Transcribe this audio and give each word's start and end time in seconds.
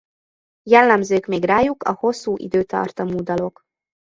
Jellemzők 0.69 1.25
még 1.25 1.43
rájuk 1.43 1.83
a 1.83 1.93
hosszú 1.93 2.37
időtartamú 2.37 3.23
dalok. 3.23 3.61